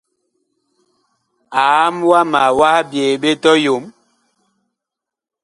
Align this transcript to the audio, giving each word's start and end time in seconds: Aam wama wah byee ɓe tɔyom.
Aam 1.65 1.95
wama 2.09 2.41
wah 2.59 2.79
byee 2.89 3.13
ɓe 3.21 3.31
tɔyom. 3.43 3.83